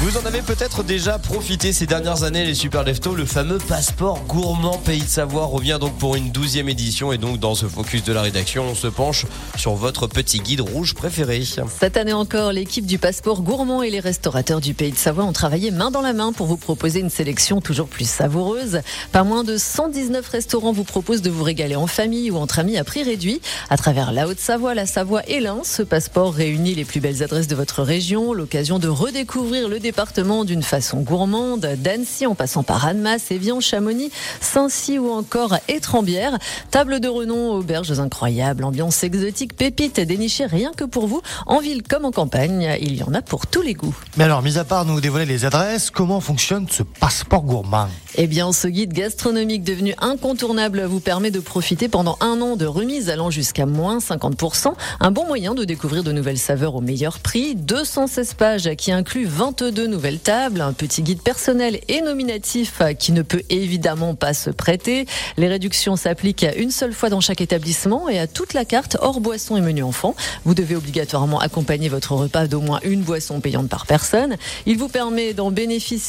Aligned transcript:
Vous 0.00 0.18
en 0.18 0.26
avez 0.26 0.42
peut-être 0.42 0.82
déjà 0.82 1.18
profité 1.18 1.72
ces 1.72 1.86
dernières 1.86 2.24
années, 2.24 2.44
les 2.44 2.54
super 2.54 2.82
leftos. 2.82 3.14
Le 3.14 3.24
fameux 3.24 3.58
passeport 3.58 4.20
gourmand 4.24 4.76
Pays 4.78 5.00
de 5.00 5.08
Savoie 5.08 5.46
revient 5.46 5.78
donc 5.80 5.96
pour 5.98 6.16
une 6.16 6.30
douzième 6.30 6.68
édition. 6.68 7.12
Et 7.12 7.16
donc, 7.16 7.38
dans 7.38 7.54
ce 7.54 7.66
focus 7.66 8.02
de 8.04 8.12
la 8.12 8.20
rédaction, 8.20 8.64
on 8.68 8.74
se 8.74 8.88
penche 8.88 9.24
sur 9.56 9.74
votre 9.74 10.06
petit 10.06 10.40
guide 10.40 10.60
rouge 10.60 10.94
préféré. 10.94 11.42
Cette 11.80 11.96
année 11.96 12.12
encore, 12.12 12.52
l'équipe 12.52 12.84
du 12.84 12.98
passeport 12.98 13.40
gourmand 13.40 13.82
et 13.82 13.90
les 13.90 14.00
restaurateurs 14.00 14.60
du 14.60 14.74
Pays 14.74 14.92
de 14.92 14.96
Savoie 14.96 15.24
ont 15.24 15.32
travaillé 15.32 15.70
main 15.70 15.90
dans 15.90 16.02
la 16.02 16.12
main 16.12 16.32
pour 16.32 16.46
vous 16.46 16.58
proposer 16.58 17.00
une 17.00 17.08
sélection 17.08 17.60
toujours 17.60 17.88
plus 17.88 18.08
savoureuse. 18.08 18.80
Pas 19.12 19.24
moins 19.24 19.44
de 19.44 19.56
119 19.56 20.28
restaurants 20.28 20.72
vous 20.72 20.84
proposent 20.84 21.22
de 21.22 21.30
vous 21.30 21.44
régaler 21.44 21.76
en 21.76 21.86
famille 21.86 22.30
ou 22.30 22.36
entre 22.36 22.58
amis 22.58 22.76
à 22.76 22.84
prix 22.84 23.04
réduit. 23.04 23.40
À 23.70 23.76
travers 23.76 24.12
la 24.12 24.26
Haute-Savoie, 24.26 24.74
la 24.74 24.86
Savoie 24.86 25.22
et 25.28 25.40
l'Ain, 25.40 25.60
ce 25.64 25.82
passeport 25.82 26.34
réunit 26.34 26.74
les 26.74 26.84
plus 26.84 27.00
belles 27.00 27.22
adresses 27.22 27.48
de 27.48 27.56
votre 27.56 27.82
région, 27.82 28.32
l'occasion 28.34 28.78
de 28.78 28.88
redécouvrir 28.88 29.68
le 29.68 29.83
département 29.84 30.46
d'une 30.46 30.62
façon 30.62 31.02
gourmande, 31.02 31.68
d'Annecy 31.76 32.24
en 32.24 32.34
passant 32.34 32.62
par 32.62 32.86
Annemasse, 32.86 33.30
Évian, 33.30 33.60
Chamonix, 33.60 34.10
Saint-Cy 34.40 34.98
ou 34.98 35.10
encore 35.10 35.58
Étrembière. 35.68 36.38
Table 36.70 37.00
de 37.00 37.08
renom, 37.08 37.52
auberges 37.52 38.00
incroyables, 38.00 38.64
ambiance 38.64 39.04
exotique, 39.04 39.54
pépites 39.54 40.00
dénichées 40.00 40.46
rien 40.46 40.72
que 40.74 40.84
pour 40.84 41.06
vous, 41.06 41.20
en 41.46 41.60
ville 41.60 41.82
comme 41.82 42.06
en 42.06 42.12
campagne, 42.12 42.78
il 42.80 42.96
y 42.96 43.02
en 43.02 43.12
a 43.12 43.20
pour 43.20 43.46
tous 43.46 43.60
les 43.60 43.74
goûts. 43.74 43.94
Mais 44.16 44.24
alors, 44.24 44.40
mis 44.40 44.56
à 44.56 44.64
part 44.64 44.86
nous 44.86 45.02
dévoiler 45.02 45.26
les 45.26 45.44
adresses, 45.44 45.90
comment 45.90 46.20
fonctionne 46.20 46.66
ce 46.70 46.82
passeport 46.82 47.42
gourmand? 47.42 47.88
Eh 48.16 48.26
bien, 48.26 48.52
ce 48.52 48.68
guide 48.68 48.92
gastronomique 48.92 49.64
devenu 49.64 49.94
incontournable 50.00 50.84
vous 50.84 51.00
permet 51.00 51.30
de 51.30 51.40
profiter 51.40 51.88
pendant 51.88 52.16
un 52.20 52.40
an 52.40 52.56
de 52.56 52.64
remises 52.64 53.10
allant 53.10 53.28
jusqu'à 53.28 53.66
moins 53.66 53.98
50%. 53.98 54.72
Un 55.00 55.10
bon 55.10 55.26
moyen 55.26 55.52
de 55.54 55.64
découvrir 55.64 56.04
de 56.04 56.12
nouvelles 56.12 56.38
saveurs 56.38 56.76
au 56.76 56.80
meilleur 56.80 57.18
prix. 57.18 57.54
216 57.54 58.34
pages 58.34 58.70
qui 58.76 58.92
inclut 58.92 59.26
22 59.26 59.73
nouvelles 59.82 60.20
tables, 60.20 60.60
un 60.60 60.72
petit 60.72 61.02
guide 61.02 61.22
personnel 61.22 61.80
et 61.88 62.00
nominatif 62.00 62.82
qui 62.98 63.12
ne 63.12 63.22
peut 63.22 63.42
évidemment 63.50 64.14
pas 64.14 64.34
se 64.34 64.50
prêter. 64.50 65.06
Les 65.36 65.48
réductions 65.48 65.96
s'appliquent 65.96 66.46
une 66.56 66.70
seule 66.70 66.92
fois 66.92 67.10
dans 67.10 67.20
chaque 67.20 67.40
établissement 67.40 68.08
et 68.08 68.18
à 68.18 68.26
toute 68.26 68.54
la 68.54 68.64
carte 68.64 68.96
hors 69.00 69.20
boisson 69.20 69.56
et 69.56 69.60
menu 69.60 69.82
enfant. 69.82 70.14
Vous 70.44 70.54
devez 70.54 70.76
obligatoirement 70.76 71.40
accompagner 71.40 71.88
votre 71.88 72.12
repas 72.12 72.46
d'au 72.46 72.60
moins 72.60 72.80
une 72.84 73.02
boisson 73.02 73.40
payante 73.40 73.68
par 73.68 73.86
personne. 73.86 74.36
Il 74.66 74.78
vous 74.78 74.88
permet 74.88 75.34
d'en 75.34 75.52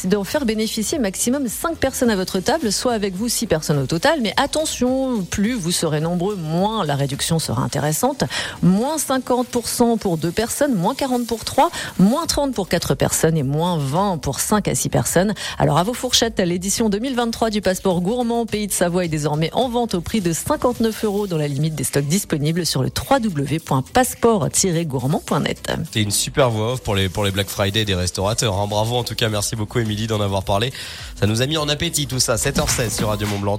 d'en 0.05 0.23
faire 0.23 0.45
bénéficier 0.45 1.00
maximum 1.00 1.47
5 1.47 1.77
personnes 1.77 2.09
à 2.09 2.16
votre 2.16 2.39
table, 2.39 2.72
soit 2.72 2.94
avec 2.94 3.16
vous 3.16 3.29
6 3.29 3.47
personnes 3.47 3.79
au 3.79 3.85
total. 3.85 4.19
Mais 4.22 4.33
attention, 4.38 5.23
plus 5.23 5.53
vous 5.53 5.72
serez 5.72 6.00
nombreux, 6.00 6.35
moins 6.35 6.85
la 6.85 6.95
réduction 6.95 7.39
sera 7.39 7.61
intéressante. 7.61 8.23
Moins 8.61 8.97
50% 8.97 9.97
pour 9.97 10.17
deux 10.17 10.31
personnes, 10.31 10.75
moins 10.75 10.95
40 10.95 11.27
pour 11.27 11.45
3, 11.45 11.69
moins 12.00 12.25
30 12.25 12.53
pour 12.53 12.67
4 12.67 12.95
personnes 12.95 13.38
et 13.38 13.44
moins 13.56 13.78
20 13.78 14.17
pour 14.20 14.39
5 14.39 14.67
à 14.67 14.75
6 14.75 14.89
personnes. 14.89 15.34
Alors 15.58 15.78
à 15.78 15.84
vos 15.84 15.94
fourchettes, 15.94 16.39
l'édition 16.39 16.89
2023 16.89 17.50
du 17.50 17.62
passeport 17.62 18.02
gourmand 18.02 18.45
Pays 18.45 18.67
de 18.67 18.72
Savoie 18.72 19.06
est 19.06 19.09
désormais 19.09 19.50
en 19.53 19.70
vente 19.70 19.95
au 19.95 20.02
prix 20.02 20.22
de 20.22 20.34
59 20.34 21.06
euros 21.06 21.28
dans 21.28 21.38
la 21.38 21.47
limite 21.47 21.75
des 21.75 21.84
stocks 21.84 22.06
disponibles 22.06 22.66
sur 22.66 22.84
le 22.84 22.89
www.passeport-gourmand.net. 22.89 25.72
C'est 25.92 26.02
une 26.02 26.12
super 26.12 26.50
voix 26.50 26.73
off 26.73 26.81
pour 26.81 26.95
les, 26.95 27.09
pour 27.09 27.23
les 27.23 27.31
Black 27.31 27.47
Friday 27.47 27.86
des 27.86 27.95
restaurateurs. 27.95 28.58
hein. 28.59 28.67
Bravo 28.67 28.95
en 28.97 29.03
tout 29.03 29.16
cas, 29.16 29.30
merci 29.30 29.56
beaucoup 29.56 29.80
Émilie 29.80 30.08
d'en 30.08 30.22
avoir 30.22 30.44
parlé. 30.44 30.73
Ça 31.19 31.28
nous 31.28 31.42
a 31.42 31.45
mis 31.47 31.58
en 31.58 31.69
appétit 31.69 32.08
tout 32.08 32.19
ça. 32.19 32.36
7h16 32.36 32.97
sur 32.97 33.08
Radio 33.09 33.28
Mont 33.28 33.40
Blanc. 33.40 33.58